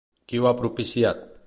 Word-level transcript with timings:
Qui 0.31 0.41
ho 0.43 0.47
ha 0.47 0.55
propiciat? 0.63 1.25